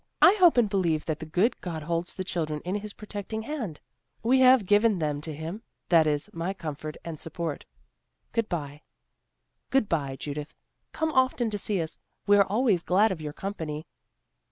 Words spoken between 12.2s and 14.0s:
we are always glad of your company."